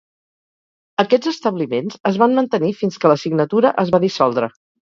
[1.03, 4.53] Aquests establiments es van mantenir fins que la signatura es va dissoldre.